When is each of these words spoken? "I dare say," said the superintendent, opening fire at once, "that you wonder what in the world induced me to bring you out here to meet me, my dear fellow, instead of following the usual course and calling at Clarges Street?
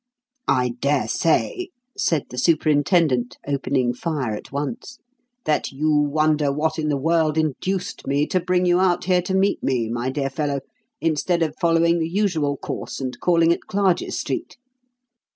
"I 0.47 0.69
dare 0.79 1.07
say," 1.07 1.69
said 1.95 2.25
the 2.31 2.39
superintendent, 2.39 3.37
opening 3.47 3.93
fire 3.93 4.33
at 4.33 4.51
once, 4.51 4.97
"that 5.45 5.71
you 5.71 5.93
wonder 5.93 6.51
what 6.51 6.79
in 6.79 6.89
the 6.89 6.97
world 6.97 7.37
induced 7.37 8.07
me 8.07 8.25
to 8.25 8.39
bring 8.39 8.65
you 8.65 8.79
out 8.79 9.05
here 9.05 9.21
to 9.21 9.35
meet 9.35 9.61
me, 9.61 9.89
my 9.89 10.09
dear 10.09 10.31
fellow, 10.31 10.61
instead 11.01 11.43
of 11.43 11.53
following 11.61 11.99
the 11.99 12.09
usual 12.09 12.57
course 12.57 12.99
and 12.99 13.19
calling 13.19 13.53
at 13.53 13.67
Clarges 13.67 14.17
Street? 14.17 14.57